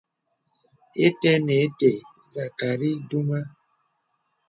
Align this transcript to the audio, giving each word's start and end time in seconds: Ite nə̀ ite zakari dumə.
Ite 1.07 1.31
nə̀ 1.45 1.59
ite 1.65 1.91
zakari 2.33 2.91
dumə. 3.09 3.39